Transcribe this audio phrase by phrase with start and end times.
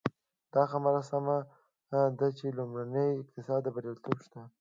[0.53, 1.37] دا خبره سمه
[2.19, 4.41] ده چې لومړني اقتصادي بریالیتوبونه شته.